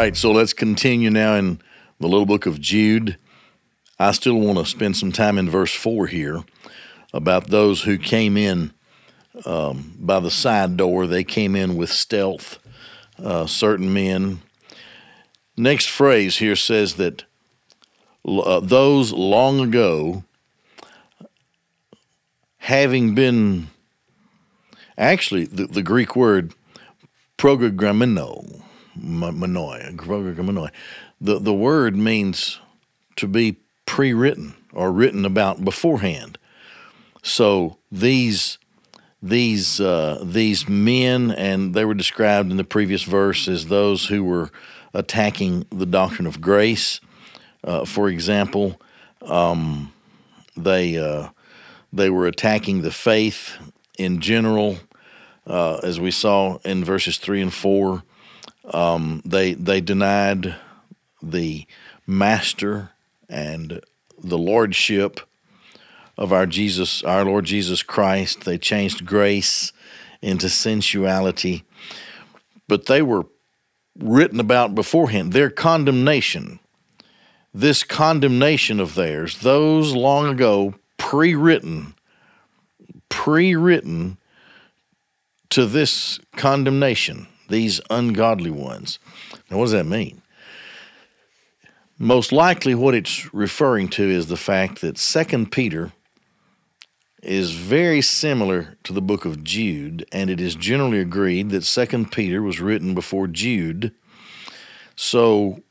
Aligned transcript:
right, 0.00 0.16
so 0.16 0.32
let's 0.32 0.54
continue 0.54 1.10
now 1.10 1.34
in 1.34 1.60
the 1.98 2.08
little 2.08 2.24
book 2.24 2.46
of 2.46 2.58
Jude. 2.58 3.18
I 3.98 4.12
still 4.12 4.40
want 4.40 4.56
to 4.56 4.64
spend 4.64 4.96
some 4.96 5.12
time 5.12 5.36
in 5.36 5.50
verse 5.50 5.74
4 5.74 6.06
here 6.06 6.42
about 7.12 7.48
those 7.48 7.82
who 7.82 7.98
came 7.98 8.38
in 8.38 8.72
um, 9.44 9.92
by 9.98 10.18
the 10.20 10.30
side 10.30 10.78
door. 10.78 11.06
They 11.06 11.22
came 11.22 11.54
in 11.54 11.76
with 11.76 11.90
stealth, 11.90 12.58
uh, 13.22 13.44
certain 13.44 13.92
men. 13.92 14.40
Next 15.54 15.90
phrase 15.90 16.38
here 16.38 16.56
says 16.56 16.94
that 16.94 17.24
uh, 18.26 18.60
those 18.60 19.12
long 19.12 19.60
ago, 19.60 20.24
having 22.56 23.14
been, 23.14 23.66
actually, 24.96 25.44
the, 25.44 25.66
the 25.66 25.82
Greek 25.82 26.16
word 26.16 26.54
programmino, 27.36 28.62
manoi, 28.98 30.70
the, 31.20 31.38
the 31.38 31.54
word 31.54 31.96
means 31.96 32.58
to 33.16 33.26
be 33.26 33.56
pre 33.86 34.12
written 34.12 34.54
or 34.72 34.92
written 34.92 35.24
about 35.24 35.64
beforehand. 35.64 36.38
So 37.22 37.78
these 37.92 38.58
these 39.22 39.80
uh, 39.80 40.20
these 40.22 40.68
men, 40.68 41.30
and 41.30 41.74
they 41.74 41.84
were 41.84 41.94
described 41.94 42.50
in 42.50 42.56
the 42.56 42.64
previous 42.64 43.02
verse 43.02 43.48
as 43.48 43.66
those 43.66 44.06
who 44.06 44.24
were 44.24 44.50
attacking 44.94 45.66
the 45.70 45.86
doctrine 45.86 46.26
of 46.26 46.40
grace. 46.40 47.00
Uh, 47.62 47.84
for 47.84 48.08
example, 48.08 48.80
um, 49.22 49.92
they 50.56 50.96
uh, 50.96 51.28
they 51.92 52.08
were 52.08 52.26
attacking 52.26 52.82
the 52.82 52.90
faith 52.90 53.58
in 53.98 54.20
general, 54.20 54.78
uh, 55.46 55.76
as 55.82 56.00
we 56.00 56.10
saw 56.10 56.58
in 56.64 56.84
verses 56.84 57.18
three 57.18 57.42
and 57.42 57.52
four. 57.52 58.02
Um, 58.72 59.22
they 59.24 59.54
they 59.54 59.80
denied 59.80 60.54
the 61.22 61.66
master 62.06 62.90
and 63.28 63.80
the 64.22 64.38
lordship 64.38 65.20
of 66.16 66.32
our 66.32 66.46
Jesus, 66.46 67.02
our 67.02 67.24
Lord 67.24 67.46
Jesus 67.46 67.82
Christ. 67.82 68.42
They 68.42 68.58
changed 68.58 69.06
grace 69.06 69.72
into 70.22 70.48
sensuality, 70.48 71.64
but 72.68 72.86
they 72.86 73.02
were 73.02 73.26
written 73.98 74.38
about 74.38 74.74
beforehand. 74.74 75.32
Their 75.32 75.50
condemnation, 75.50 76.60
this 77.54 77.82
condemnation 77.82 78.80
of 78.80 78.94
theirs, 78.94 79.40
those 79.40 79.94
long 79.94 80.26
ago 80.26 80.74
pre 80.98 81.34
written, 81.34 81.94
pre 83.08 83.54
written 83.54 84.18
to 85.48 85.66
this 85.66 86.20
condemnation, 86.36 87.26
these 87.50 87.80
ungodly 87.90 88.50
ones. 88.50 88.98
Now, 89.50 89.58
what 89.58 89.64
does 89.64 89.72
that 89.72 89.86
mean? 89.86 90.22
Most 91.98 92.32
likely, 92.32 92.74
what 92.74 92.94
it's 92.94 93.32
referring 93.34 93.88
to 93.90 94.02
is 94.02 94.28
the 94.28 94.36
fact 94.36 94.80
that 94.80 94.96
Second 94.96 95.52
Peter 95.52 95.92
is 97.22 97.50
very 97.50 98.00
similar 98.00 98.78
to 98.84 98.94
the 98.94 99.02
book 99.02 99.26
of 99.26 99.44
Jude, 99.44 100.06
and 100.10 100.30
it 100.30 100.40
is 100.40 100.54
generally 100.54 100.98
agreed 100.98 101.50
that 101.50 101.64
Second 101.64 102.10
Peter 102.10 102.40
was 102.42 102.60
written 102.60 102.94
before 102.94 103.26
Jude. 103.26 103.92
So 104.96 105.62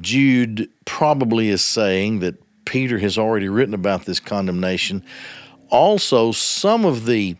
Jude 0.00 0.70
probably 0.86 1.48
is 1.50 1.62
saying 1.62 2.20
that 2.20 2.42
Peter 2.64 2.98
has 2.98 3.18
already 3.18 3.48
written 3.48 3.74
about 3.74 4.04
this 4.04 4.20
condemnation. 4.20 5.04
Also, 5.70 6.32
some 6.32 6.84
of 6.84 7.04
the 7.04 7.36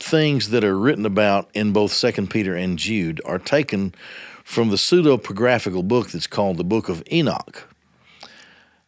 things 0.00 0.50
that 0.50 0.64
are 0.64 0.78
written 0.78 1.06
about 1.06 1.50
in 1.54 1.72
both 1.72 1.92
Second 1.92 2.30
Peter 2.30 2.54
and 2.54 2.78
Jude 2.78 3.20
are 3.24 3.38
taken 3.38 3.94
from 4.44 4.70
the 4.70 4.76
pseudepigraphical 4.76 5.86
book 5.86 6.10
that's 6.10 6.26
called 6.26 6.56
the 6.56 6.64
Book 6.64 6.88
of 6.88 7.02
Enoch. 7.12 7.68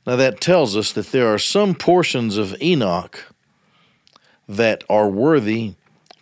Now, 0.07 0.17
that 0.17 0.41
tells 0.41 0.77
us 0.77 0.93
that 0.93 1.12
there 1.12 1.29
are 1.29 1.39
some 1.39 1.75
portions 1.75 2.37
of 2.37 2.61
Enoch 2.62 3.27
that 4.49 4.83
are 4.89 5.09
worthy 5.09 5.75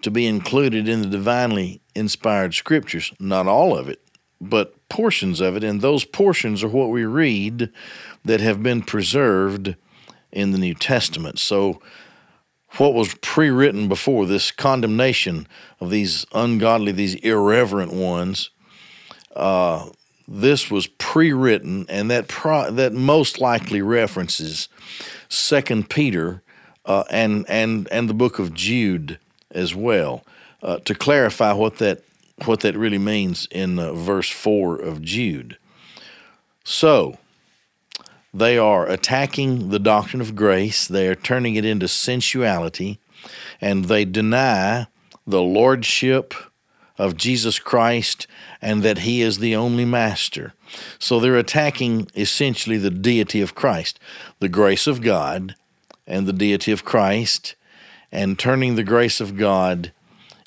to 0.02 0.10
be 0.10 0.26
included 0.26 0.88
in 0.88 1.02
the 1.02 1.08
divinely 1.08 1.80
inspired 1.94 2.54
scriptures. 2.54 3.12
Not 3.18 3.46
all 3.46 3.76
of 3.76 3.88
it, 3.88 4.00
but 4.40 4.74
portions 4.88 5.40
of 5.40 5.56
it. 5.56 5.64
And 5.64 5.80
those 5.80 6.04
portions 6.04 6.62
are 6.64 6.68
what 6.68 6.90
we 6.90 7.04
read 7.04 7.70
that 8.24 8.40
have 8.40 8.62
been 8.62 8.82
preserved 8.82 9.76
in 10.32 10.50
the 10.50 10.58
New 10.58 10.74
Testament. 10.74 11.38
So, 11.38 11.80
what 12.76 12.94
was 12.94 13.14
pre 13.14 13.50
written 13.50 13.88
before 13.88 14.26
this 14.26 14.50
condemnation 14.50 15.46
of 15.80 15.90
these 15.90 16.26
ungodly, 16.32 16.92
these 16.92 17.14
irreverent 17.16 17.92
ones, 17.92 18.50
uh, 19.34 19.88
this 20.26 20.70
was 20.70 20.86
pre 20.86 21.32
written, 21.32 21.86
and 21.88 22.10
that, 22.10 22.28
pro- 22.28 22.70
that 22.70 22.92
most 22.92 23.40
likely 23.40 23.80
references 23.80 24.68
Second 25.28 25.88
Peter 25.88 26.42
uh, 26.84 27.04
and 27.10 27.48
and 27.48 27.86
and 27.92 28.08
the 28.08 28.14
book 28.14 28.38
of 28.38 28.54
Jude 28.54 29.18
as 29.50 29.74
well 29.74 30.24
uh, 30.62 30.78
to 30.78 30.94
clarify 30.94 31.52
what 31.52 31.76
that 31.78 32.02
what 32.44 32.60
that 32.60 32.76
really 32.76 32.98
means 32.98 33.46
in 33.50 33.78
uh, 33.78 33.92
verse 33.92 34.30
four 34.30 34.76
of 34.76 35.02
Jude. 35.02 35.58
So 36.64 37.18
they 38.38 38.58
are 38.58 38.86
attacking 38.86 39.70
the 39.70 39.78
doctrine 39.78 40.20
of 40.20 40.36
grace. 40.36 40.86
They 40.86 41.08
are 41.08 41.14
turning 41.14 41.56
it 41.56 41.64
into 41.64 41.88
sensuality, 41.88 42.98
and 43.60 43.86
they 43.86 44.04
deny 44.04 44.86
the 45.26 45.42
lordship 45.42 46.34
of 46.96 47.16
Jesus 47.16 47.58
Christ 47.58 48.26
and 48.60 48.82
that 48.82 48.98
He 48.98 49.22
is 49.22 49.38
the 49.38 49.54
only 49.54 49.84
master. 49.84 50.54
So 50.98 51.20
they're 51.20 51.36
attacking 51.36 52.08
essentially 52.16 52.76
the 52.76 52.90
deity 52.90 53.40
of 53.40 53.54
Christ, 53.54 54.00
the 54.40 54.48
grace 54.48 54.86
of 54.86 55.00
God, 55.00 55.54
and 56.06 56.26
the 56.26 56.32
deity 56.32 56.72
of 56.72 56.84
Christ 56.84 57.54
and 58.10 58.38
turning 58.38 58.74
the 58.74 58.84
grace 58.84 59.20
of 59.20 59.36
God 59.36 59.92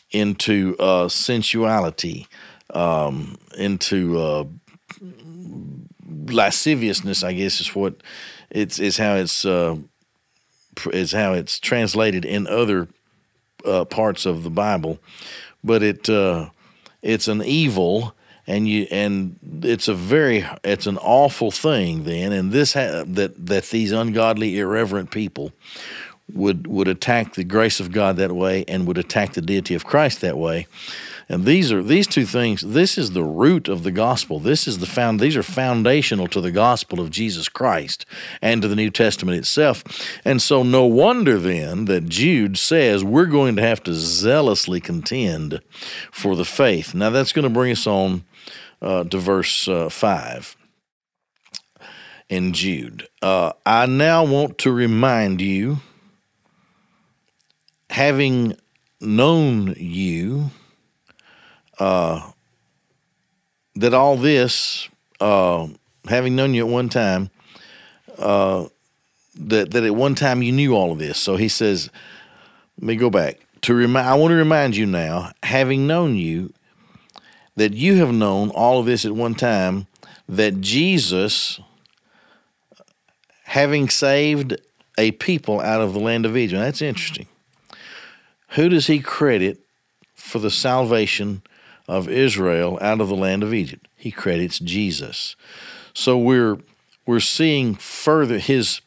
into 0.09 0.75
uh, 0.79 1.07
sensuality, 1.07 2.27
um, 2.73 3.37
into 3.57 4.19
uh, 4.19 4.43
lasciviousness. 6.27 7.23
I 7.23 7.33
guess 7.33 7.61
is 7.61 7.75
what 7.75 7.95
it's 8.49 8.79
is 8.79 8.97
how 8.97 9.15
it's 9.15 9.45
uh, 9.45 9.77
is 10.91 11.11
how 11.11 11.33
it's 11.33 11.59
translated 11.59 12.25
in 12.25 12.47
other 12.47 12.87
uh, 13.65 13.85
parts 13.85 14.25
of 14.25 14.43
the 14.43 14.49
Bible, 14.49 14.99
but 15.63 15.83
it 15.83 16.09
uh, 16.09 16.49
it's 17.01 17.27
an 17.27 17.41
evil 17.43 18.13
and 18.47 18.67
you 18.67 18.87
and 18.91 19.37
it's 19.63 19.87
a 19.87 19.93
very 19.93 20.45
it's 20.63 20.87
an 20.87 20.97
awful 20.97 21.51
thing 21.51 22.03
then 22.03 22.31
and 22.31 22.51
this 22.51 22.73
ha- 22.73 23.03
that 23.05 23.45
that 23.45 23.65
these 23.65 23.91
ungodly 23.91 24.57
irreverent 24.57 25.11
people 25.11 25.51
would 26.33 26.67
would 26.67 26.87
attack 26.87 27.33
the 27.33 27.43
grace 27.43 27.79
of 27.79 27.91
God 27.91 28.17
that 28.17 28.31
way 28.31 28.65
and 28.67 28.87
would 28.87 28.97
attack 28.97 29.33
the 29.33 29.41
deity 29.41 29.75
of 29.75 29.85
Christ 29.85 30.21
that 30.21 30.37
way 30.37 30.67
and 31.31 31.45
these 31.45 31.71
are 31.71 31.81
these 31.81 32.07
two 32.07 32.25
things 32.25 32.59
this 32.59 32.97
is 32.97 33.11
the 33.11 33.23
root 33.23 33.69
of 33.69 33.83
the 33.83 33.91
gospel. 33.91 34.37
This 34.37 34.67
is 34.67 34.79
the 34.79 34.85
found 34.85 35.21
these 35.21 35.37
are 35.37 35.43
foundational 35.43 36.27
to 36.27 36.41
the 36.41 36.51
gospel 36.51 36.99
of 36.99 37.09
Jesus 37.09 37.47
Christ 37.47 38.05
and 38.41 38.61
to 38.61 38.67
the 38.67 38.75
New 38.75 38.89
Testament 38.89 39.37
itself. 39.37 39.81
And 40.25 40.41
so 40.41 40.61
no 40.61 40.85
wonder 40.85 41.39
then 41.39 41.85
that 41.85 42.09
Jude 42.09 42.57
says 42.57 43.05
we're 43.05 43.27
going 43.27 43.55
to 43.55 43.61
have 43.61 43.81
to 43.83 43.93
zealously 43.93 44.81
contend 44.81 45.61
for 46.11 46.35
the 46.35 46.43
faith. 46.43 46.93
Now 46.93 47.09
that's 47.09 47.31
going 47.31 47.43
to 47.43 47.49
bring 47.49 47.71
us 47.71 47.87
on 47.87 48.25
uh, 48.81 49.05
to 49.05 49.17
verse 49.17 49.69
uh, 49.69 49.87
5 49.87 50.57
in 52.27 52.51
Jude. 52.51 53.07
Uh, 53.21 53.53
I 53.65 53.85
now 53.85 54.25
want 54.25 54.57
to 54.59 54.71
remind 54.71 55.39
you, 55.39 55.77
having 57.89 58.57
known 58.99 59.75
you, 59.77 60.51
uh, 61.81 62.31
that 63.75 63.91
all 63.95 64.15
this, 64.15 64.87
uh, 65.19 65.67
having 66.07 66.35
known 66.35 66.53
you 66.53 66.63
at 66.63 66.71
one 66.71 66.89
time, 66.89 67.31
uh, 68.19 68.67
that 69.33 69.71
that 69.71 69.83
at 69.83 69.95
one 69.95 70.13
time 70.13 70.43
you 70.43 70.51
knew 70.51 70.75
all 70.75 70.91
of 70.91 70.99
this. 70.99 71.17
So 71.17 71.37
he 71.37 71.47
says, 71.47 71.89
let 72.77 72.85
me 72.85 72.95
go 72.95 73.09
back 73.09 73.39
to 73.61 73.73
remind. 73.73 74.07
I 74.07 74.13
want 74.13 74.31
to 74.31 74.35
remind 74.35 74.75
you 74.75 74.85
now, 74.85 75.31
having 75.41 75.87
known 75.87 76.15
you, 76.15 76.53
that 77.55 77.73
you 77.73 77.95
have 77.95 78.13
known 78.13 78.51
all 78.51 78.79
of 78.79 78.85
this 78.85 79.03
at 79.03 79.13
one 79.13 79.33
time 79.33 79.87
that 80.29 80.61
Jesus, 80.61 81.59
having 83.45 83.89
saved 83.89 84.55
a 84.99 85.13
people 85.13 85.59
out 85.59 85.81
of 85.81 85.93
the 85.93 85.99
land 85.99 86.27
of 86.27 86.37
Egypt, 86.37 86.61
that's 86.61 86.81
interesting. 86.83 87.27
Who 88.49 88.69
does 88.69 88.85
he 88.85 88.99
credit 88.99 89.61
for 90.13 90.37
the 90.37 90.51
salvation 90.51 91.41
of 91.91 92.07
Israel 92.07 92.79
out 92.81 93.01
of 93.01 93.09
the 93.09 93.15
land 93.15 93.43
of 93.43 93.53
Egypt? 93.53 93.87
He 93.95 94.11
credits 94.11 94.59
Jesus. 94.59 95.35
So 95.93 96.17
we're 96.17 96.57
we're 97.05 97.19
seeing 97.19 97.75
further 97.75 98.39
his 98.39 98.81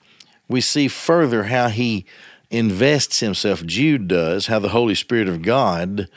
we 0.49 0.61
see 0.61 0.89
further 0.89 1.45
how 1.45 1.69
he 1.69 2.07
invests 2.51 3.21
himself, 3.21 3.65
Jude 3.65 4.09
does, 4.09 4.47
how 4.47 4.59
the 4.59 4.69
Holy 4.69 4.95
Spirit 4.95 5.29
of 5.29 5.43
God 5.43 6.09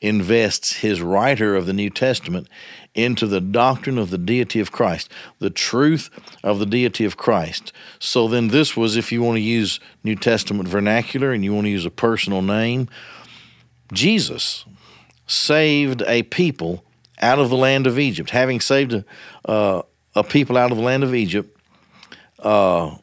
invests 0.00 0.74
his 0.76 1.00
writer 1.00 1.56
of 1.56 1.66
the 1.66 1.72
New 1.72 1.90
Testament 1.90 2.48
into 2.94 3.26
the 3.26 3.40
doctrine 3.40 3.98
of 3.98 4.10
the 4.10 4.18
deity 4.18 4.60
of 4.60 4.72
Christ, 4.72 5.10
the 5.38 5.50
truth 5.50 6.10
of 6.42 6.58
the 6.58 6.66
deity 6.66 7.04
of 7.04 7.16
Christ. 7.16 7.72
So 7.98 8.28
then, 8.28 8.48
this 8.48 8.76
was, 8.76 8.96
if 8.96 9.10
you 9.10 9.22
want 9.22 9.36
to 9.36 9.42
use 9.42 9.80
New 10.04 10.16
Testament 10.16 10.68
vernacular 10.68 11.32
and 11.32 11.44
you 11.44 11.54
want 11.54 11.66
to 11.66 11.70
use 11.70 11.86
a 11.86 11.90
personal 11.90 12.42
name, 12.42 12.88
Jesus 13.92 14.64
saved 15.26 16.02
a 16.06 16.22
people 16.24 16.84
out 17.20 17.38
of 17.38 17.50
the 17.50 17.56
land 17.56 17.86
of 17.86 17.98
Egypt. 17.98 18.30
Having 18.30 18.60
saved 18.60 18.92
a, 18.92 19.04
uh, 19.44 19.82
a 20.14 20.24
people 20.24 20.56
out 20.56 20.70
of 20.70 20.78
the 20.78 20.84
land 20.84 21.02
of 21.02 21.14
Egypt, 21.14 21.58
uh, 22.40 22.96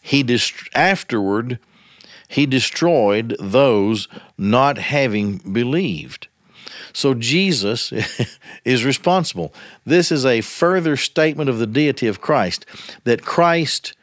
he 0.00 0.22
dist- 0.22 0.68
afterward 0.74 1.58
he 2.28 2.46
destroyed 2.46 3.36
those 3.38 4.08
not 4.38 4.78
having 4.78 5.36
believed. 5.36 6.28
So 6.92 7.14
Jesus 7.14 7.92
is 8.64 8.84
responsible. 8.84 9.52
This 9.84 10.10
is 10.10 10.24
a 10.24 10.40
further 10.40 10.96
statement 10.96 11.50
of 11.50 11.58
the 11.58 11.66
deity 11.66 12.06
of 12.06 12.20
Christ 12.20 12.66
that 13.04 13.22
Christ 13.22 13.94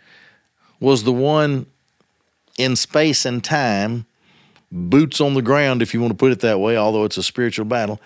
was 0.79 1.03
the 1.03 1.11
one 1.11 1.65
in 2.57 2.75
space 2.75 3.25
and 3.25 3.43
time, 3.43 4.05
boots 4.71 5.19
on 5.19 5.33
the 5.33 5.41
ground, 5.41 5.81
if 5.81 5.93
you 5.93 6.01
want 6.01 6.11
to 6.11 6.17
put 6.17 6.31
it 6.31 6.39
that 6.39 6.59
way, 6.59 6.77
although 6.77 7.03
it's 7.03 7.17
a 7.17 7.23
spiritual 7.23 7.65
battle. 7.65 7.99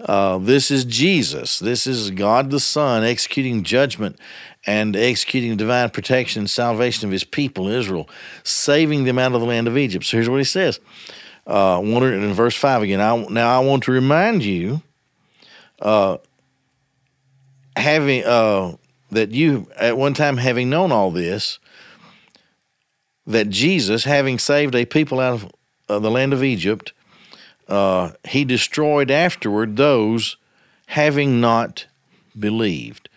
Uh, 0.00 0.38
this 0.38 0.70
is 0.70 0.84
Jesus. 0.84 1.58
This 1.58 1.86
is 1.86 2.10
God 2.10 2.50
the 2.50 2.58
Son 2.58 3.04
executing 3.04 3.62
judgment 3.62 4.18
and 4.66 4.96
executing 4.96 5.56
divine 5.56 5.90
protection 5.90 6.40
and 6.40 6.50
salvation 6.50 7.06
of 7.06 7.12
his 7.12 7.24
people, 7.24 7.68
Israel, 7.68 8.08
saving 8.42 9.04
them 9.04 9.18
out 9.18 9.32
of 9.32 9.40
the 9.40 9.46
land 9.46 9.68
of 9.68 9.76
Egypt. 9.76 10.04
So 10.04 10.16
here's 10.16 10.28
what 10.28 10.38
he 10.38 10.44
says. 10.44 10.80
Uh, 11.46 11.80
in 11.82 12.32
verse 12.32 12.56
5 12.56 12.82
again. 12.82 13.00
I, 13.00 13.16
now 13.28 13.60
I 13.60 13.64
want 13.64 13.84
to 13.84 13.92
remind 13.92 14.44
you 14.44 14.82
uh, 15.80 16.18
having 17.76 18.24
uh, 18.24 18.76
that 19.10 19.32
you 19.32 19.68
at 19.76 19.96
one 19.96 20.14
time 20.14 20.36
having 20.36 20.70
known 20.70 20.92
all 20.92 21.10
this, 21.10 21.58
that 23.26 23.50
Jesus, 23.50 24.04
having 24.04 24.38
saved 24.38 24.74
a 24.74 24.84
people 24.84 25.20
out 25.20 25.34
of 25.34 25.52
the 25.98 26.10
land 26.10 26.32
of 26.32 26.42
Egypt, 26.42 26.92
uh, 27.68 28.10
he 28.24 28.44
destroyed 28.44 29.10
afterward 29.10 29.76
those 29.76 30.36
having 30.86 31.40
not 31.40 31.86
believed. 32.38 33.08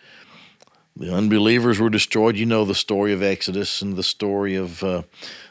The 0.96 1.12
unbelievers 1.12 1.78
were 1.78 1.90
destroyed. 1.90 2.36
You 2.36 2.46
know 2.46 2.64
the 2.64 2.74
story 2.74 3.12
of 3.12 3.22
Exodus 3.22 3.82
and 3.82 3.96
the 3.96 4.02
story 4.02 4.54
of 4.54 4.82
uh, 4.82 5.02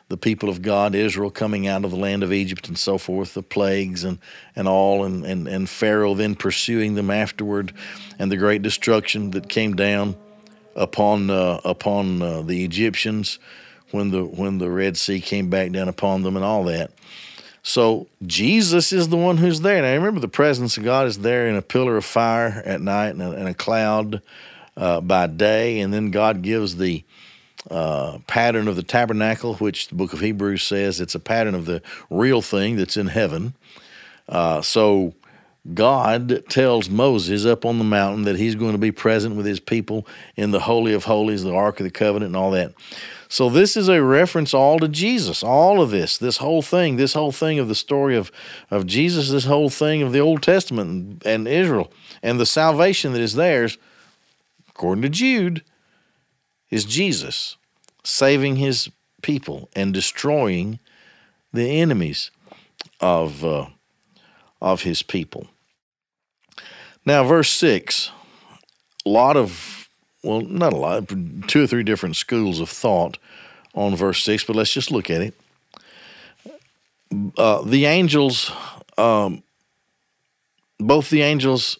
the 0.08 0.18
people 0.18 0.50
of 0.50 0.62
God, 0.62 0.96
Israel, 0.96 1.30
coming 1.30 1.68
out 1.68 1.86
of 1.86 1.92
the 1.92 1.98
land 1.98 2.24
of 2.24 2.34
Egypt 2.34 2.68
and 2.68 2.78
so 2.78 2.98
forth, 2.98 3.34
the 3.34 3.44
plagues 3.44 4.04
and, 4.04 4.18
and 4.56 4.68
all, 4.68 5.04
and, 5.04 5.24
and, 5.24 5.48
and 5.48 5.70
Pharaoh 5.70 6.16
then 6.16 6.36
pursuing 6.36 6.96
them 6.96 7.12
afterward, 7.12 7.74
and 8.18 8.32
the 8.32 8.38
great 8.38 8.62
destruction 8.62 9.32
that 9.32 9.50
came 9.50 9.76
down 9.76 10.16
upon 10.76 11.30
uh, 11.30 11.62
upon 11.64 12.22
uh, 12.22 12.42
the 12.42 12.64
Egyptians 12.66 13.40
when 13.96 14.12
the 14.12 14.24
when 14.24 14.58
the 14.60 14.70
Red 14.70 14.98
Sea 14.98 15.20
came 15.20 15.50
back 15.50 15.72
down 15.72 15.88
upon 15.88 16.24
them 16.24 16.36
and 16.36 16.46
all 16.46 16.64
that. 16.66 16.92
So 17.64 18.08
Jesus 18.24 18.94
is 18.94 19.10
the 19.10 19.18
one 19.18 19.38
who's 19.38 19.62
there. 19.62 19.82
Now 19.82 19.94
remember, 19.94 20.20
the 20.20 20.28
presence 20.28 20.78
of 20.78 20.84
God 20.84 21.08
is 21.08 21.20
there 21.20 21.48
in 21.48 21.56
a 21.56 21.64
pillar 21.64 21.98
of 21.98 22.06
fire 22.06 22.62
at 22.64 22.80
night 22.80 23.10
and 23.10 23.24
a, 23.24 23.32
and 23.32 23.48
a 23.48 23.56
cloud 23.56 24.22
uh, 24.78 25.02
by 25.02 25.26
day, 25.26 25.80
and 25.80 25.92
then 25.92 26.12
God 26.12 26.44
gives 26.44 26.76
the 26.76 27.04
uh, 27.72 28.20
pattern 28.28 28.68
of 28.68 28.76
the 28.76 28.84
tabernacle, 28.84 29.56
which 29.56 29.88
the 29.88 29.96
book 29.96 30.14
of 30.14 30.20
Hebrews 30.20 30.62
says 30.62 31.02
it's 31.02 31.16
a 31.16 31.20
pattern 31.20 31.56
of 31.56 31.66
the 31.66 31.82
real 32.12 32.44
thing 32.44 32.76
that's 32.76 32.98
in 32.98 33.08
heaven. 33.08 33.56
Uh, 34.30 34.62
so 34.62 35.14
God 35.74 36.44
tells 36.48 36.90
Moses 36.90 37.46
up 37.46 37.66
on 37.66 37.80
the 37.80 37.84
mountain 37.84 38.26
that 38.26 38.38
he's 38.38 38.54
going 38.54 38.74
to 38.74 38.78
be 38.78 38.92
present 38.92 39.36
with 39.36 39.48
his 39.48 39.60
people 39.60 40.06
in 40.36 40.52
the 40.52 40.60
Holy 40.60 40.94
of 40.94 41.06
Holies, 41.06 41.44
the 41.44 41.56
Ark 41.56 41.80
of 41.80 41.86
the 41.86 41.90
Covenant, 41.92 42.30
and 42.30 42.36
all 42.36 42.52
that. 42.52 42.74
So 43.36 43.50
this 43.50 43.76
is 43.76 43.90
a 43.90 44.02
reference 44.02 44.54
all 44.54 44.80
to 44.80 44.88
Jesus. 44.88 45.44
All 45.44 45.82
of 45.82 45.90
this, 45.92 46.18
this 46.18 46.38
whole 46.38 46.62
thing, 46.62 46.96
this 46.96 47.14
whole 47.14 47.32
thing 47.32 47.60
of 47.60 47.68
the 47.68 47.76
story 47.76 48.16
of, 48.16 48.32
of 48.72 48.88
Jesus, 48.88 49.30
this 49.30 49.46
whole 49.46 49.70
thing 49.70 50.02
of 50.02 50.14
the 50.14 50.20
Old 50.20 50.42
Testament 50.42 50.90
and, 50.90 51.26
and 51.26 51.48
Israel 51.48 51.92
and 52.24 52.40
the 52.40 52.46
salvation 52.46 53.14
that 53.14 53.22
is 53.22 53.36
theirs– 53.36 53.78
according 54.76 55.02
to 55.02 55.10
Jude, 55.10 55.64
is 56.70 56.84
Jesus 56.84 57.56
saving 58.04 58.58
his 58.58 58.90
people 59.22 59.70
and 59.74 59.94
destroying 59.94 60.80
the 61.54 61.80
enemies 61.80 62.30
of, 63.00 63.46
uh, 63.46 63.68
of 64.62 64.82
his 64.82 65.02
people. 65.02 65.48
Now, 67.06 67.24
verse 67.24 67.50
6, 67.54 68.12
a 69.06 69.10
lot 69.10 69.38
of, 69.38 69.85
well, 70.26 70.42
not 70.42 70.74
a 70.74 70.78
lot, 70.78 71.08
two 71.48 71.64
or 71.64 71.68
three 71.68 71.84
different 71.84 72.16
schools 72.16 72.60
of 72.60 72.70
thought 72.70 73.18
on 73.76 73.96
verse 73.96 74.24
6, 74.24 74.44
but 74.46 74.56
let's 74.56 74.74
just 74.74 74.90
look 74.90 75.10
at 75.10 75.22
it. 75.22 75.34
Uh, 77.38 77.62
the 77.62 77.86
angels, 77.86 78.52
um, 78.98 79.44
both 80.80 81.12
the 81.12 81.22
angels 81.22 81.78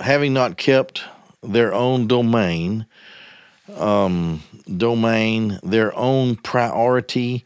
having 0.00 0.32
not 0.32 0.56
kept 0.56 1.04
their 1.42 1.74
own 1.74 2.06
domain, 2.06 2.86
um, 3.76 4.42
domain, 4.74 5.60
their 5.62 5.96
own 5.96 6.36
priority. 6.36 7.44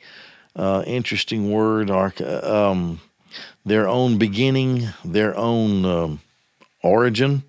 Uh, 0.54 0.82
interesting 0.86 1.50
word, 1.50 1.90
um, 1.90 3.00
their 3.64 3.88
own 3.88 4.18
beginning, 4.18 4.88
their 5.04 5.36
own 5.36 5.84
um, 5.84 6.20
origin. 6.82 7.42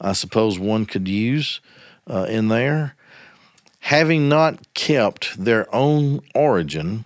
I 0.00 0.12
suppose 0.12 0.58
one 0.58 0.86
could 0.86 1.08
use 1.08 1.60
uh, 2.12 2.26
in 2.28 2.48
there. 2.48 2.94
Having 3.80 4.28
not 4.28 4.74
kept 4.74 5.42
their 5.42 5.72
own 5.74 6.20
origin, 6.34 7.04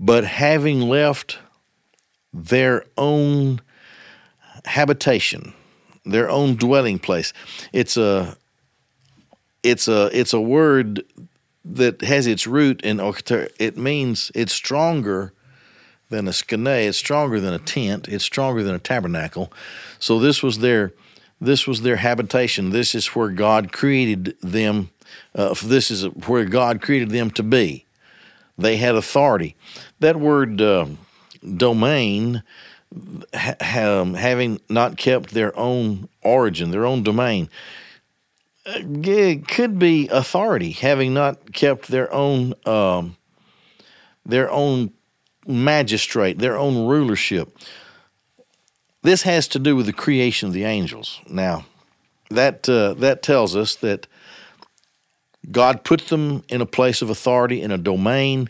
but 0.00 0.24
having 0.24 0.80
left 0.80 1.38
their 2.32 2.84
own 2.96 3.60
habitation 4.64 5.52
their 6.04 6.28
own 6.30 6.56
dwelling 6.56 6.98
place. 6.98 7.32
It's 7.72 7.96
a 7.96 8.36
it's 9.62 9.88
a 9.88 10.10
it's 10.18 10.32
a 10.32 10.40
word 10.40 11.04
that 11.64 12.02
has 12.02 12.26
its 12.26 12.46
root 12.46 12.80
in 12.82 12.98
it 13.58 13.76
means 13.76 14.32
it's 14.34 14.52
stronger 14.52 15.32
than 16.10 16.26
a 16.26 16.32
skene, 16.32 16.66
it's 16.66 16.98
stronger 16.98 17.40
than 17.40 17.54
a 17.54 17.58
tent, 17.58 18.08
it's 18.08 18.24
stronger 18.24 18.62
than 18.62 18.74
a 18.74 18.80
tabernacle. 18.80 19.52
So 19.98 20.18
this 20.18 20.42
was 20.42 20.58
their 20.58 20.92
this 21.42 21.66
was 21.66 21.82
their 21.82 21.96
habitation. 21.96 22.70
This 22.70 22.94
is 22.94 23.08
where 23.08 23.28
God 23.28 23.72
created 23.72 24.36
them. 24.40 24.90
Uh, 25.34 25.54
this 25.64 25.90
is 25.90 26.04
where 26.04 26.44
God 26.44 26.80
created 26.80 27.10
them 27.10 27.30
to 27.32 27.42
be. 27.42 27.84
They 28.56 28.76
had 28.76 28.94
authority. 28.94 29.56
That 29.98 30.16
word 30.16 30.60
uh, 30.60 30.86
domain 31.56 32.44
ha- 33.34 33.56
um, 34.00 34.14
having 34.14 34.60
not 34.68 34.96
kept 34.96 35.30
their 35.30 35.58
own 35.58 36.08
origin, 36.22 36.70
their 36.70 36.86
own 36.86 37.02
domain. 37.02 37.48
Uh, 38.64 38.78
it 38.78 39.48
could 39.48 39.80
be 39.80 40.08
authority, 40.08 40.70
having 40.70 41.12
not 41.12 41.52
kept 41.52 41.88
their 41.88 42.12
own 42.12 42.54
um, 42.66 43.16
their 44.24 44.48
own 44.48 44.92
magistrate, 45.44 46.38
their 46.38 46.56
own 46.56 46.86
rulership. 46.86 47.58
This 49.02 49.22
has 49.22 49.48
to 49.48 49.58
do 49.58 49.76
with 49.76 49.86
the 49.86 49.92
creation 49.92 50.48
of 50.48 50.54
the 50.54 50.64
angels. 50.64 51.20
Now, 51.28 51.66
that 52.30 52.68
uh, 52.68 52.94
that 52.94 53.22
tells 53.22 53.54
us 53.54 53.74
that 53.76 54.06
God 55.50 55.84
put 55.84 56.08
them 56.08 56.44
in 56.48 56.60
a 56.60 56.66
place 56.66 57.02
of 57.02 57.10
authority 57.10 57.60
in 57.60 57.70
a 57.70 57.78
domain 57.78 58.48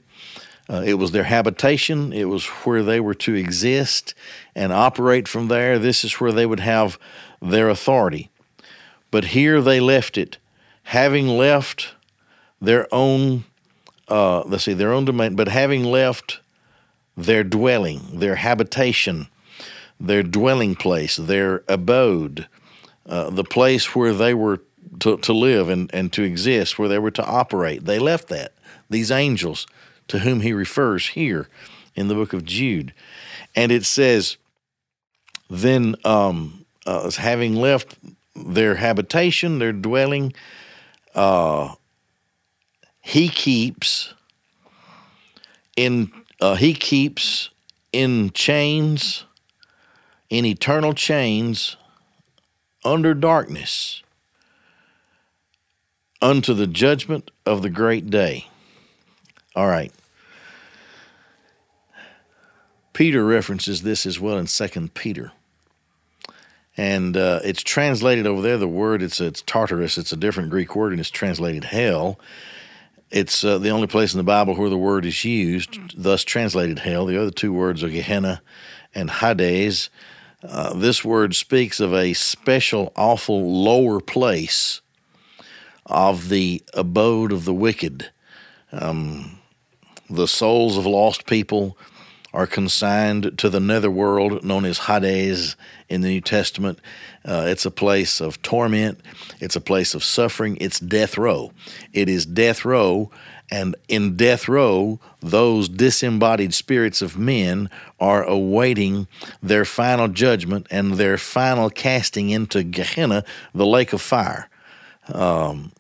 uh, 0.73 0.83
it 0.87 0.95
was 0.95 1.11
their 1.11 1.25
habitation, 1.25 2.13
it 2.13 2.25
was 2.25 2.47
where 2.65 2.83
they 2.83 3.01
were 3.01 3.15
to 3.15 3.35
exist 3.35 4.15
and 4.55 4.73
operate 4.73 5.27
from 5.27 5.49
there. 5.49 5.79
This 5.79 6.05
is 6.05 6.15
where 6.15 6.33
they 6.33 6.47
would 6.47 6.61
have 6.61 6.99
their 7.41 7.69
authority. 7.69 8.31
But 9.11 9.27
here 9.27 9.61
they 9.61 9.81
left 9.81 10.17
it, 10.17 10.39
having 10.85 11.29
left 11.29 11.95
their 12.61 12.87
own, 12.91 13.45
uh, 14.09 14.43
let's 14.43 14.65
see, 14.65 14.73
their 14.73 14.93
own 14.93 15.05
domain, 15.05 15.35
but 15.35 15.49
having 15.49 15.85
left 15.85 16.41
their 17.17 17.45
dwelling, 17.45 18.01
their 18.21 18.37
habitation, 18.37 19.29
their 20.03 20.23
dwelling 20.23 20.75
place, 20.75 21.17
their 21.17 21.63
abode, 21.69 22.49
uh, 23.07 23.31
the 23.31 23.45
place 23.45 23.95
where 23.95 24.13
they 24.13 24.35
were 24.35 24.61
to, 25.01 25.17
to 25.19 25.33
live 25.33 25.69
and, 25.69 25.93
and 25.95 26.13
to 26.13 26.23
exist, 26.23 26.79
where 26.79 26.89
they 26.89 26.99
were 26.99 27.11
to 27.13 27.25
operate. 27.25 27.85
They 27.85 27.99
left 27.99 28.29
that. 28.29 28.53
These 28.91 29.11
angels 29.11 29.67
to 30.09 30.19
whom 30.19 30.41
he 30.41 30.53
refers 30.53 31.09
here 31.09 31.49
in 31.95 32.09
the 32.09 32.15
book 32.15 32.33
of 32.33 32.45
Jude. 32.45 32.93
And 33.55 33.71
it 33.71 33.85
says, 33.85 34.37
then 35.49 35.95
um, 36.05 36.65
uh, 36.85 37.11
having 37.13 37.55
left 37.55 37.97
their 38.35 38.77
habitation, 38.77 39.59
their 39.59 39.73
dwelling, 39.73 40.33
uh, 41.15 41.75
he 43.03 43.29
keeps 43.29 44.15
in 45.77 46.11
uh, 46.41 46.55
he 46.55 46.75
keeps 46.75 47.51
in 47.93 48.31
chains, 48.31 49.25
in 50.33 50.47
eternal 50.47 50.95
chains 50.95 51.77
under 52.87 53.13
darkness 53.13 54.03
unto 56.23 56.55
the 56.55 56.67
judgment 56.67 57.31
of 57.45 57.61
the 57.61 57.69
great 57.69 58.09
day. 58.09 58.49
All 59.55 59.67
right. 59.67 59.93
Peter 62.95 63.23
references 63.27 63.83
this 63.83 64.07
as 64.07 64.19
well 64.19 64.39
in 64.39 64.47
Second 64.47 64.95
Peter. 64.95 65.33
And 66.79 67.15
uh, 67.15 67.41
it's 67.45 67.63
translated 67.63 68.27
over 68.27 68.41
there. 68.41 68.57
The 68.57 68.67
word 68.67 69.03
it's 69.03 69.21
it's 69.21 69.43
Tartarus. 69.43 69.99
It's 69.99 70.15
a 70.15 70.17
different 70.17 70.49
Greek 70.49 70.75
word, 70.75 70.93
and 70.93 71.01
it's 71.01 71.11
translated 71.11 71.65
hell. 71.65 72.19
It's 73.11 73.45
uh, 73.45 73.59
the 73.59 73.69
only 73.69 73.87
place 73.87 74.15
in 74.15 74.19
the 74.19 74.25
Bible 74.25 74.55
where 74.55 74.71
the 74.71 74.79
word 74.79 75.05
is 75.05 75.27
used, 75.27 76.03
thus 76.03 76.25
translated 76.25 76.79
hell. 76.79 77.05
The 77.05 77.21
other 77.21 77.31
two 77.31 77.53
words 77.53 77.83
are 77.85 77.91
Gehenna 77.91 78.41
and 78.95 79.11
Hades. 79.11 79.91
Uh, 80.43 80.75
this 80.75 81.05
word 81.05 81.37
speaks 81.37 81.79
of 81.79 81.95
a 81.95 82.13
special, 82.15 82.93
awful 82.97 83.63
lower 83.63 84.01
place 84.01 84.81
of 85.87 86.31
the 86.31 86.63
abode 86.75 87.31
of 87.31 87.45
the 87.45 87.55
wicked. 87.55 88.11
Um, 88.73 89.39
the 90.11 90.27
souls 90.27 90.77
of 90.77 90.85
lost 90.85 91.27
people 91.27 91.79
are 92.33 92.47
consigned 92.47 93.39
to 93.39 93.49
the 93.49 93.61
netherworld 93.61 94.43
known 94.43 94.65
as 94.65 94.79
Hades 94.79 95.55
in 95.89 96.01
the 96.01 96.09
New 96.09 96.21
Testament. 96.21 96.81
Uh, 97.25 97.45
it's 97.47 97.65
a 97.65 97.71
place 97.71 98.21
of 98.21 98.43
torment, 98.43 99.01
it's 99.41 99.55
a 99.55 99.61
place 99.61 99.95
of 99.95 100.03
suffering, 100.03 100.59
it's 100.61 100.81
death 100.81 101.17
row. 101.17 101.53
It 101.93 102.09
is 102.09 102.27
death 102.27 102.65
row, 102.65 103.11
and 103.51 103.77
in 103.87 104.17
death 104.17 104.49
row, 104.49 104.99
those 105.21 105.69
disembodied 105.69 106.55
spirits 106.55 107.03
of 107.03 107.19
men 107.19 107.69
are 108.01 108.25
awaiting 108.25 109.07
their 109.43 109.65
final 109.65 110.09
judgment 110.09 110.67
and 110.71 110.95
their 110.95 111.19
final 111.19 111.71
casting 111.71 112.31
into 112.31 112.65
Gehenna, 112.65 113.25
the 113.55 113.67
lake 113.67 113.93
of 113.93 114.01
fire. 114.01 114.49
Um, 115.13 115.73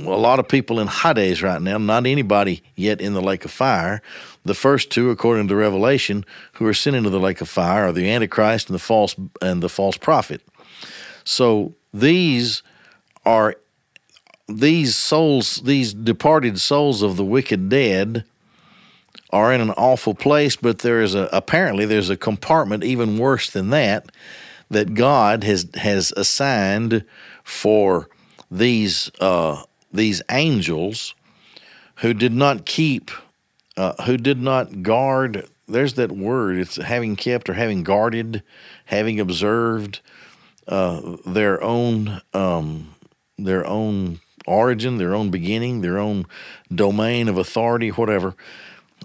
a 0.00 0.16
lot 0.16 0.38
of 0.38 0.48
people 0.48 0.80
in 0.80 0.86
Hades 0.86 1.42
right 1.42 1.62
now, 1.62 1.78
not 1.78 2.06
anybody 2.06 2.62
yet 2.76 3.00
in 3.00 3.14
the 3.14 3.22
lake 3.22 3.44
of 3.44 3.50
fire. 3.50 4.02
The 4.44 4.54
first 4.54 4.90
two, 4.90 5.10
according 5.10 5.48
to 5.48 5.56
Revelation, 5.56 6.24
who 6.54 6.66
are 6.66 6.74
sent 6.74 6.96
into 6.96 7.10
the 7.10 7.20
lake 7.20 7.40
of 7.40 7.48
fire 7.48 7.84
are 7.84 7.92
the 7.92 8.10
Antichrist 8.10 8.68
and 8.68 8.74
the 8.74 8.80
false 8.80 9.14
and 9.42 9.62
the 9.62 9.68
false 9.68 9.96
prophet. 9.96 10.40
So 11.24 11.74
these 11.92 12.62
are 13.26 13.56
these 14.48 14.96
souls, 14.96 15.56
these 15.64 15.92
departed 15.92 16.60
souls 16.60 17.02
of 17.02 17.16
the 17.16 17.24
wicked 17.24 17.68
dead 17.68 18.24
are 19.30 19.52
in 19.52 19.60
an 19.60 19.70
awful 19.70 20.14
place, 20.14 20.56
but 20.56 20.80
there 20.80 21.00
is 21.00 21.14
a 21.14 21.28
apparently 21.32 21.84
there's 21.84 22.10
a 22.10 22.16
compartment 22.16 22.82
even 22.82 23.18
worse 23.18 23.50
than 23.50 23.70
that 23.70 24.10
that 24.70 24.94
God 24.94 25.44
has 25.44 25.68
has 25.74 26.12
assigned 26.16 27.04
for 27.44 28.08
these 28.50 29.10
uh, 29.20 29.62
these 29.92 30.22
angels 30.30 31.14
who 31.96 32.14
did 32.14 32.32
not 32.32 32.64
keep, 32.64 33.10
uh, 33.80 34.02
who 34.02 34.18
did 34.18 34.42
not 34.42 34.82
guard. 34.82 35.48
There's 35.66 35.94
that 35.94 36.12
word. 36.12 36.58
It's 36.58 36.76
having 36.76 37.16
kept 37.16 37.48
or 37.48 37.54
having 37.54 37.82
guarded, 37.82 38.42
having 38.84 39.18
observed 39.18 40.00
uh, 40.68 41.16
their 41.24 41.62
own 41.62 42.20
um, 42.34 42.94
their 43.38 43.66
own 43.66 44.20
origin, 44.46 44.98
their 44.98 45.14
own 45.14 45.30
beginning, 45.30 45.80
their 45.80 45.96
own 45.96 46.26
domain 46.72 47.26
of 47.26 47.38
authority, 47.38 47.88
whatever. 47.88 48.34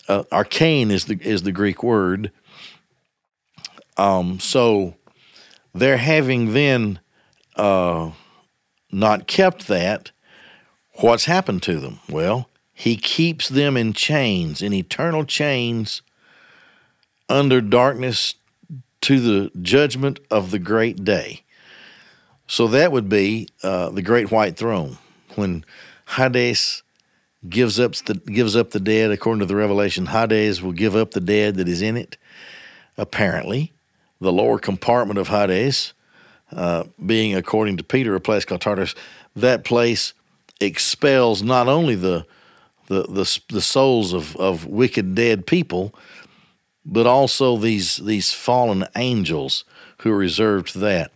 Uh, 0.10 0.24
archēn 0.24 0.92
is 0.92 1.06
the 1.06 1.18
is 1.22 1.44
the 1.44 1.54
Greek 1.54 1.82
word. 1.82 2.32
Um, 3.96 4.42
so 4.42 4.96
they're 5.74 5.96
having 5.96 6.52
then 6.52 7.00
uh, 7.56 8.12
not 8.92 9.26
kept 9.26 9.70
that, 9.70 10.12
what's 10.96 11.26
happened 11.26 11.64
to 11.64 11.80
them? 11.80 12.02
Well, 12.10 12.50
he 12.78 12.98
keeps 12.98 13.48
them 13.48 13.78
in 13.78 13.94
chains, 13.94 14.62
in 14.62 14.74
eternal 14.74 15.24
chains, 15.24 16.02
under 17.30 17.62
darkness 17.62 18.36
to 19.00 19.20
the 19.22 19.52
judgment 19.62 20.20
of 20.30 20.52
the 20.52 20.60
great 20.60 21.06
day. 21.06 21.44
So 22.48 22.68
that 22.68 22.92
would 22.92 23.08
be 23.08 23.48
uh, 23.64 23.92
the 23.92 24.02
great 24.02 24.30
white 24.30 24.58
throne 24.58 24.98
when 25.36 25.64
Hades 26.18 26.84
gives 27.48 27.80
up 27.80 27.96
the 27.96 28.16
gives 28.16 28.58
up 28.58 28.72
the 28.72 28.80
dead. 28.82 29.10
According 29.10 29.40
to 29.40 29.46
the 29.46 29.56
Revelation, 29.56 30.08
Hades 30.08 30.62
will 30.62 30.74
give 30.74 30.98
up 30.98 31.12
the 31.12 31.22
dead 31.22 31.56
that 31.56 31.70
is 31.70 31.82
in 31.82 31.96
it. 31.96 32.18
Apparently, 32.98 33.72
the 34.20 34.34
lower 34.34 34.60
compartment 34.60 35.18
of 35.18 35.30
Hades 35.30 35.94
uh, 36.52 36.84
being, 37.04 37.36
according 37.36 37.78
to 37.78 37.84
Peter, 37.84 38.16
a 38.16 38.20
place 38.20 38.44
called 38.44 38.62
Tartarus, 38.62 38.96
that 39.34 39.64
place 39.64 40.14
expels 40.60 41.42
not 41.42 41.70
only 41.70 41.96
the 41.96 42.26
the 42.88 43.04
the, 43.04 43.40
the 43.50 43.62
souls 43.62 44.14
of, 44.14 44.36
of 44.38 44.66
wicked 44.66 45.16
dead 45.16 45.46
people, 45.46 45.94
but 46.86 47.06
also 47.06 47.58
these 47.58 47.98
these 47.98 48.32
fallen 48.32 48.86
angels 48.96 49.64
who 50.00 50.12
are 50.12 50.18
reserved 50.18 50.74
to 50.74 50.80
that. 50.80 51.12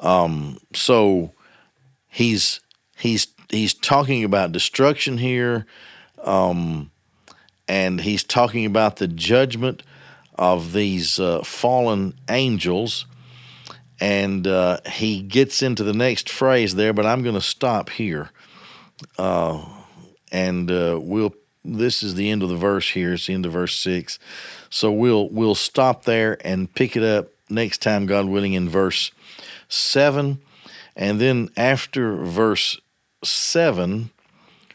Um, 0.00 0.58
so 0.74 1.32
he's 2.08 2.60
he's 2.96 3.28
he's 3.50 3.74
talking 3.74 4.24
about 4.24 4.52
destruction 4.52 5.18
here, 5.18 5.66
um, 6.22 6.90
and 7.68 8.00
he's 8.00 8.24
talking 8.24 8.64
about 8.64 8.96
the 8.96 9.08
judgment 9.08 9.82
of 10.34 10.72
these 10.72 11.18
uh, 11.18 11.42
fallen 11.42 12.14
angels 12.28 13.06
and 14.00 14.46
uh, 14.46 14.78
he 14.86 15.22
gets 15.22 15.62
into 15.62 15.82
the 15.82 15.92
next 15.92 16.28
phrase 16.28 16.74
there, 16.74 16.92
but 16.92 17.06
I'm 17.06 17.22
going 17.22 17.34
to 17.34 17.40
stop 17.40 17.90
here. 17.90 18.30
Uh, 19.18 19.64
and 20.32 20.70
uh, 20.70 20.98
we'll. 21.00 21.34
This 21.64 22.00
is 22.00 22.14
the 22.14 22.30
end 22.30 22.44
of 22.44 22.48
the 22.48 22.56
verse 22.56 22.90
here. 22.90 23.14
It's 23.14 23.26
the 23.26 23.34
end 23.34 23.44
of 23.44 23.52
verse 23.52 23.74
six, 23.74 24.18
so 24.70 24.92
we'll 24.92 25.28
we'll 25.30 25.56
stop 25.56 26.04
there 26.04 26.38
and 26.44 26.72
pick 26.72 26.96
it 26.96 27.02
up 27.02 27.28
next 27.48 27.82
time, 27.82 28.06
God 28.06 28.26
willing, 28.26 28.52
in 28.52 28.68
verse 28.68 29.10
seven, 29.68 30.40
and 30.94 31.20
then 31.20 31.50
after 31.56 32.16
verse 32.16 32.80
seven, 33.24 34.10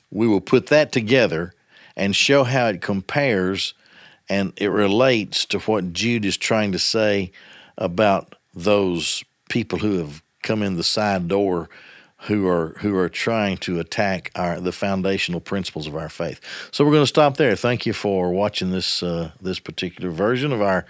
we 0.10 0.28
will 0.28 0.42
put 0.42 0.68
that 0.68 0.92
together 0.92 1.54
and 1.96 2.16
show 2.16 2.44
how 2.44 2.68
it 2.68 2.82
compares 2.82 3.74
and 4.30 4.54
it 4.58 4.68
relates 4.68 5.46
to 5.46 5.60
what 5.60 5.94
Jude 5.94 6.26
is 6.26 6.38
trying 6.38 6.72
to 6.72 6.80
say 6.80 7.32
about 7.78 8.36
those 8.54 9.24
people 9.50 9.80
who 9.80 9.98
have 9.98 10.22
come 10.42 10.64
in 10.64 10.78
the 10.78 10.84
side 10.84 11.28
door 11.28 11.70
who 12.24 12.48
are 12.48 12.76
who 12.80 12.96
are 12.98 13.10
trying 13.10 13.58
to 13.58 13.80
attack 13.80 14.32
our 14.36 14.60
the 14.60 14.72
foundational 14.72 15.40
principles 15.40 15.88
of 15.88 15.96
our 15.96 16.10
faith. 16.10 16.40
So 16.72 16.86
we're 16.86 16.92
going 16.92 17.04
to 17.04 17.08
stop 17.08 17.38
there. 17.38 17.56
Thank 17.56 17.86
you 17.86 17.94
for 17.94 18.32
watching 18.32 18.72
this 18.72 19.02
uh, 19.02 19.32
this 19.42 19.60
particular 19.60 20.12
version 20.12 20.52
of 20.52 20.62
our 20.62 20.86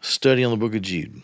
study 0.00 0.44
on 0.44 0.50
the 0.50 0.56
book 0.56 0.74
of 0.74 0.82
Jude. 0.82 1.22